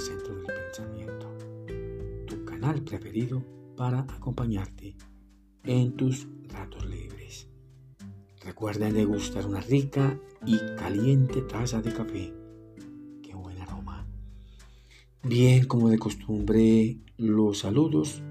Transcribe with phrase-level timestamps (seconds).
[0.00, 1.28] Centro del Pensamiento,
[2.26, 3.44] tu canal preferido
[3.76, 4.96] para acompañarte
[5.64, 7.48] en tus ratos libres.
[8.42, 12.32] Recuerda degustar una rica y caliente taza de café.
[13.22, 14.06] Qué buen aroma.
[15.22, 18.22] Bien, como de costumbre, los saludos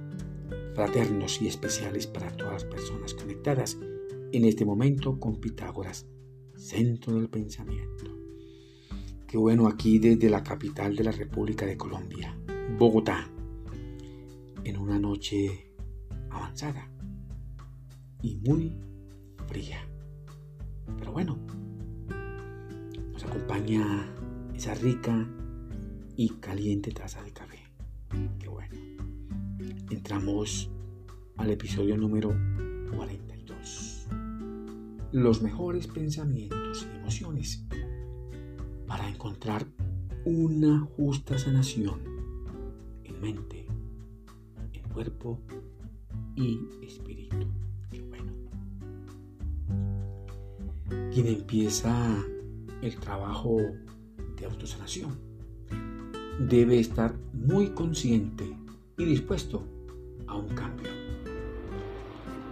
[0.74, 3.78] fraternos y especiales para todas las personas conectadas
[4.32, 6.08] en este momento con Pitágoras,
[6.56, 8.19] centro del pensamiento.
[9.30, 12.36] Qué bueno aquí desde la capital de la República de Colombia,
[12.80, 13.30] Bogotá,
[14.64, 15.72] en una noche
[16.32, 16.90] avanzada
[18.24, 18.76] y muy
[19.48, 19.88] fría.
[20.98, 21.38] Pero bueno,
[23.14, 24.12] nos acompaña
[24.56, 25.30] esa rica
[26.16, 27.60] y caliente taza de café.
[28.40, 28.76] Qué bueno.
[29.92, 30.72] Entramos
[31.38, 32.36] al episodio número
[32.96, 34.08] 42.
[35.12, 37.69] Los mejores pensamientos y emociones
[38.90, 39.68] para encontrar
[40.26, 42.02] una justa sanación
[43.04, 43.68] en mente,
[44.74, 45.40] en cuerpo
[46.36, 47.38] y espíritu.
[51.14, 51.94] Quien empieza
[52.82, 53.58] el trabajo
[54.38, 55.20] de autosanación
[56.50, 58.58] debe estar muy consciente
[58.98, 59.64] y dispuesto
[60.26, 60.90] a un cambio,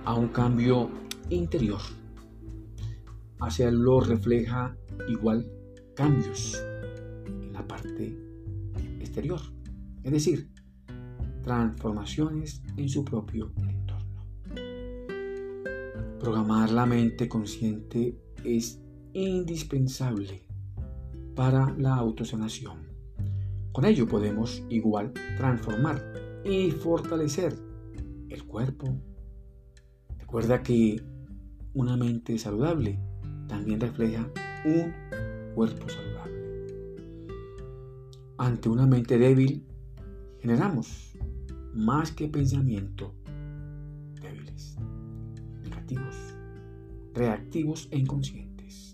[0.06, 0.92] a un cambio
[1.32, 1.82] interior.
[3.40, 4.76] Hacerlo refleja
[5.08, 5.57] igual
[5.98, 6.64] cambios
[7.26, 8.16] en la parte
[9.00, 9.42] exterior,
[10.04, 10.52] es decir,
[11.42, 14.24] transformaciones en su propio entorno.
[16.20, 18.80] Programar la mente consciente es
[19.14, 20.48] indispensable
[21.36, 22.78] para la autosanación.
[23.72, 26.14] Con ello podemos igual transformar
[26.46, 27.58] y fortalecer
[28.30, 29.02] el cuerpo.
[30.20, 31.02] Recuerda que
[31.74, 33.00] una mente saludable
[33.48, 34.30] también refleja
[34.64, 35.07] un
[35.58, 36.68] cuerpo saludable.
[38.38, 39.66] Ante una mente débil,
[40.40, 41.18] generamos
[41.74, 43.16] más que pensamiento
[44.22, 44.78] débiles,
[45.64, 46.16] negativos,
[47.12, 48.94] reactivos e inconscientes.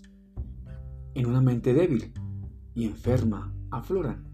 [1.14, 2.14] En una mente débil
[2.74, 4.24] y enferma afloran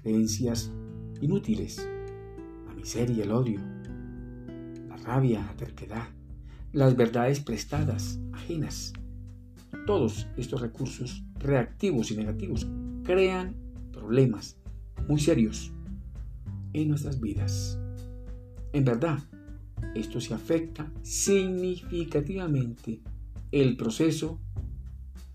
[0.00, 0.72] creencias
[1.20, 1.86] inútiles,
[2.66, 3.60] la miseria, el odio,
[4.88, 6.08] la rabia, la terquedad,
[6.72, 8.94] las verdades prestadas, ajenas.
[9.84, 12.66] Todos estos recursos reactivos y negativos
[13.04, 13.54] crean
[13.92, 14.56] problemas
[15.08, 15.72] muy serios
[16.72, 17.78] en nuestras vidas.
[18.72, 19.18] En verdad,
[19.94, 23.00] esto se afecta significativamente
[23.52, 24.40] el proceso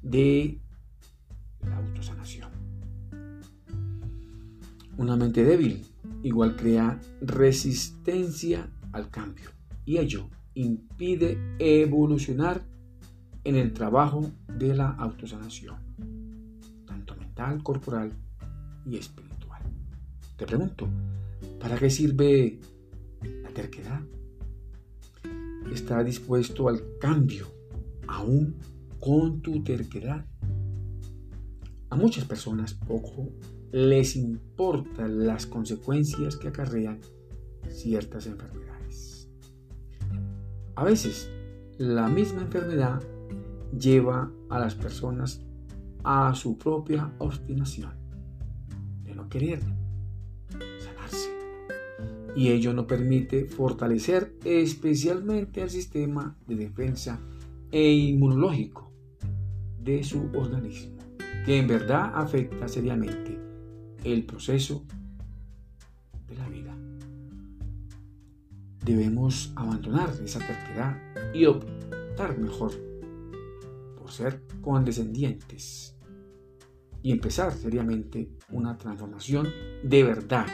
[0.01, 0.59] de
[1.61, 2.49] la autosanación.
[4.97, 5.83] Una mente débil
[6.23, 9.49] igual crea resistencia al cambio
[9.85, 12.63] y ello impide evolucionar
[13.43, 15.77] en el trabajo de la autosanación,
[16.85, 18.11] tanto mental, corporal
[18.85, 19.61] y espiritual.
[20.37, 20.87] Te pregunto,
[21.59, 22.59] ¿para qué sirve
[23.43, 24.01] la terquedad?
[25.71, 27.47] ¿Estás dispuesto al cambio
[28.07, 28.57] aún
[28.99, 30.25] con tu terquedad?
[31.89, 33.29] A muchas personas poco
[33.71, 36.99] les importan las consecuencias que acarrean
[37.69, 39.29] ciertas enfermedades.
[40.75, 41.29] A veces,
[41.77, 43.01] la misma enfermedad
[43.77, 45.41] lleva a las personas
[46.03, 47.91] a su propia obstinación
[49.03, 49.61] de no querer
[50.79, 51.29] sanarse.
[52.35, 57.19] Y ello no permite fortalecer especialmente el sistema de defensa
[57.71, 58.91] e inmunológico
[59.81, 60.97] de su organismo,
[61.45, 63.39] que en verdad afecta seriamente
[64.03, 64.83] el proceso
[66.27, 66.75] de la vida.
[68.83, 70.97] Debemos abandonar esa terquedad
[71.33, 72.90] y optar mejor
[74.11, 75.97] ser condescendientes
[77.01, 79.47] y empezar seriamente una transformación
[79.83, 80.45] de verdad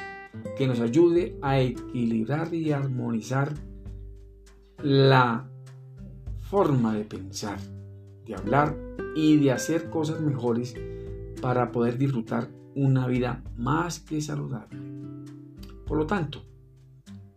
[0.57, 3.53] que nos ayude a equilibrar y armonizar
[4.81, 5.49] la
[6.49, 7.59] forma de pensar,
[8.25, 8.75] de hablar
[9.15, 10.75] y de hacer cosas mejores
[11.41, 14.79] para poder disfrutar una vida más que saludable.
[15.85, 16.43] Por lo tanto,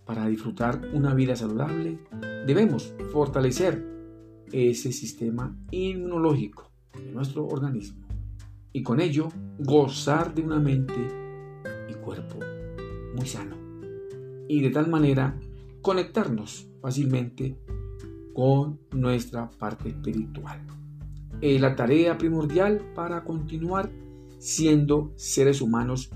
[0.04, 1.98] para disfrutar una vida saludable
[2.46, 3.99] debemos fortalecer
[4.52, 8.06] ese sistema inmunológico de nuestro organismo
[8.72, 10.94] y con ello gozar de una mente
[11.88, 12.38] y cuerpo
[13.14, 13.56] muy sano
[14.48, 15.38] y de tal manera
[15.82, 17.56] conectarnos fácilmente
[18.34, 20.60] con nuestra parte espiritual.
[21.40, 23.90] Es la tarea primordial para continuar
[24.38, 26.10] siendo seres humanos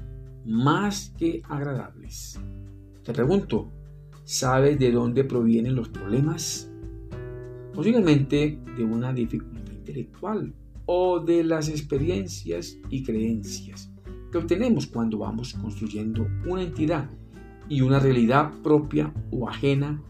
[0.44, 2.38] más que agradables.
[3.02, 3.70] Te pregunto,
[4.24, 6.70] ¿sabes de dónde provienen los problemas?
[7.74, 10.52] Posiblemente de una dificultad intelectual
[10.86, 13.90] o de las experiencias y creencias
[14.30, 17.08] que obtenemos cuando vamos construyendo una entidad
[17.68, 20.02] y una realidad propia o ajena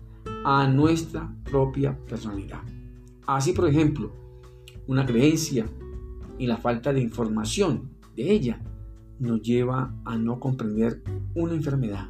[0.44, 2.62] a nuestra propia personalidad.
[3.26, 4.12] Así, por ejemplo,
[4.86, 5.66] una creencia
[6.38, 8.60] y la falta de información de ella
[9.18, 11.02] nos lleva a no comprender
[11.34, 12.08] una enfermedad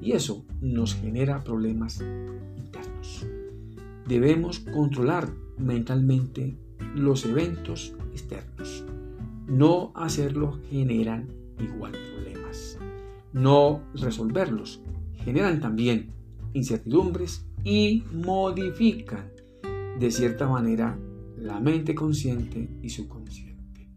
[0.00, 2.00] y eso nos genera problemas
[2.56, 3.26] internos.
[4.08, 6.56] Debemos controlar mentalmente
[6.94, 8.84] los eventos externos.
[9.46, 11.28] No hacerlos generan
[11.60, 12.78] igual problemas.
[13.34, 14.80] No resolverlos
[15.12, 16.14] generan también
[16.54, 19.30] incertidumbres y modifican
[19.98, 20.98] de cierta manera
[21.36, 23.90] la mente consciente y subconsciente.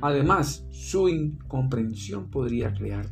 [0.00, 3.06] Además, su incomprensión podría crear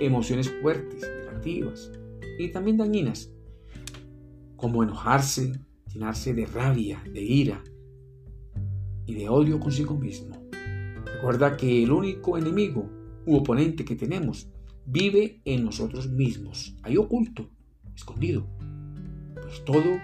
[0.00, 1.92] emociones fuertes, negativas
[2.38, 3.30] y también dañinas,
[4.56, 5.52] como enojarse,
[5.94, 7.62] de rabia, de ira
[9.06, 10.36] y de odio consigo mismo.
[11.04, 12.90] Recuerda que el único enemigo
[13.24, 14.48] u oponente que tenemos
[14.86, 17.48] vive en nosotros mismos, ahí oculto,
[17.94, 18.44] escondido.
[19.40, 20.00] Pues todo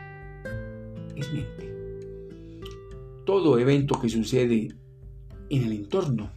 [1.16, 1.75] es mente.
[3.26, 4.69] Todo evento que sucede
[5.50, 6.31] en el entorno,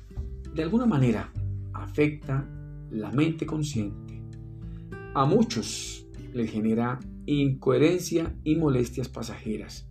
[0.54, 1.32] de alguna manera,
[1.74, 2.50] afecta
[2.90, 4.20] la mente consciente.
[5.14, 9.88] A muchos les genera incoherencia y molestias pasajeras.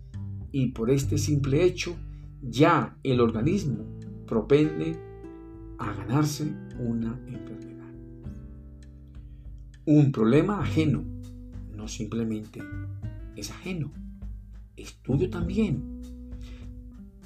[0.51, 1.97] Y por este simple hecho,
[2.43, 3.85] ya el organismo
[4.27, 4.97] propende
[5.79, 6.45] a ganarse
[6.79, 7.93] una enfermedad.
[9.87, 11.05] Un problema ajeno
[11.75, 12.63] no simplemente
[13.35, 13.91] es ajeno,
[14.77, 16.01] es tuyo también,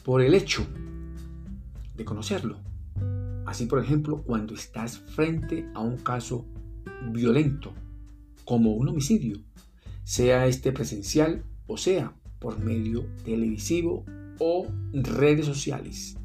[0.04, 0.66] por el hecho
[1.96, 2.58] de conocerlo.
[3.44, 6.46] Así, por ejemplo, cuando estás frente a un caso
[7.12, 7.72] violento,
[8.44, 9.38] como un homicidio,
[10.06, 14.04] sea este presencial o sea por medio televisivo
[14.38, 16.16] o redes sociales.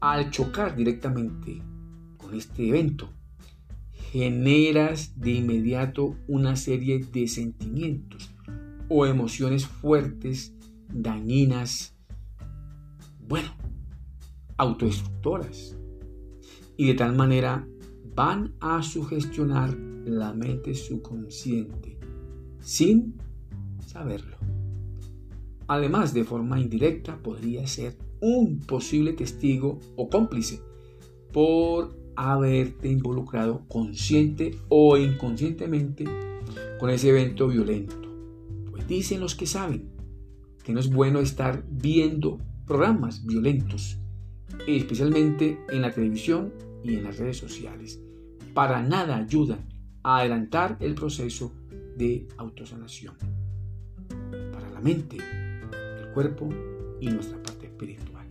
[0.00, 1.60] Al chocar directamente
[2.16, 3.10] con este evento,
[4.12, 8.30] generas de inmediato una serie de sentimientos
[8.88, 10.54] o emociones fuertes,
[10.88, 11.96] dañinas,
[13.26, 13.52] bueno,
[14.56, 15.76] autodestructoras.
[16.76, 17.66] Y de tal manera
[18.14, 21.99] van a sugestionar la mente subconsciente
[22.60, 23.14] sin
[23.86, 24.36] saberlo.
[25.66, 30.60] Además, de forma indirecta, podría ser un posible testigo o cómplice
[31.32, 36.04] por haberte involucrado consciente o inconscientemente
[36.78, 37.96] con ese evento violento.
[38.70, 39.90] Pues dicen los que saben
[40.64, 43.98] que no es bueno estar viendo programas violentos,
[44.66, 46.52] especialmente en la televisión
[46.82, 48.02] y en las redes sociales.
[48.54, 49.68] Para nada ayudan
[50.02, 51.52] a adelantar el proceso
[52.00, 53.14] de autosanación
[54.52, 56.48] para la mente, el cuerpo
[56.98, 58.26] y nuestra parte espiritual.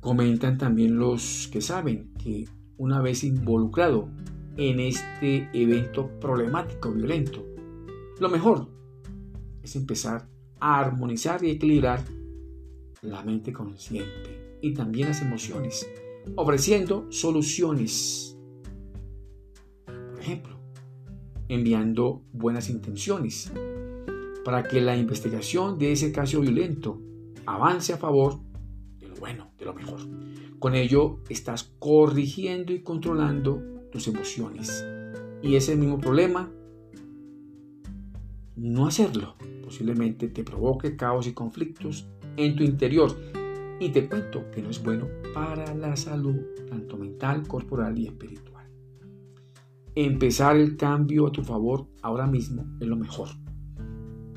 [0.00, 2.48] Comentan también los que saben que
[2.78, 4.08] una vez involucrado
[4.56, 7.44] en este evento problemático, violento,
[8.18, 8.68] lo mejor
[9.62, 10.26] es empezar
[10.58, 12.02] a armonizar y equilibrar
[13.02, 15.86] la mente consciente y también las emociones,
[16.36, 18.38] ofreciendo soluciones.
[19.84, 20.55] Por ejemplo,
[21.48, 23.52] enviando buenas intenciones
[24.44, 27.00] para que la investigación de ese caso violento
[27.46, 28.38] avance a favor
[28.98, 30.00] de lo bueno, de lo mejor.
[30.58, 34.84] Con ello estás corrigiendo y controlando tus emociones.
[35.42, 36.50] Y ese mismo problema,
[38.56, 42.06] no hacerlo, posiblemente te provoque caos y conflictos
[42.36, 43.16] en tu interior.
[43.78, 46.36] Y te cuento que no es bueno para la salud,
[46.68, 48.55] tanto mental, corporal y espiritual.
[49.98, 53.28] Empezar el cambio a tu favor ahora mismo es lo mejor.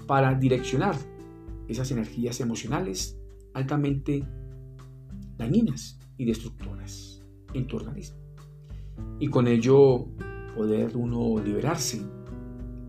[0.08, 0.96] Para direccionar
[1.68, 3.20] esas energías emocionales
[3.54, 4.26] altamente
[5.38, 7.22] dañinas y destructoras
[7.54, 8.18] en tu organismo.
[9.20, 10.08] Y con ello
[10.56, 12.06] poder uno liberarse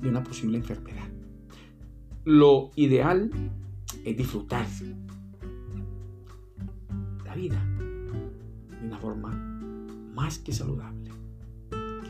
[0.00, 1.08] de una posible enfermedad.
[2.24, 3.32] Lo ideal
[4.04, 4.66] es disfrutar
[7.24, 7.64] la vida
[8.80, 9.30] de una forma
[10.14, 10.99] más que saludable.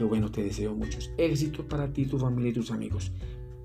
[0.00, 3.12] Qué bueno, te deseo muchos éxitos para ti, tu familia y tus amigos.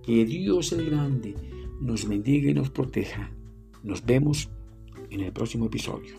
[0.03, 1.33] Que Dios el Grande
[1.79, 3.31] nos bendiga y nos proteja.
[3.83, 4.49] Nos vemos
[5.11, 6.13] en el próximo episodio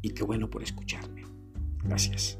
[0.00, 1.22] y qué bueno por escucharme.
[1.84, 2.38] Gracias.